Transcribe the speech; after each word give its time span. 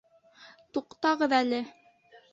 —Туҡтағыҙ 0.77 1.37
әле. 1.43 1.61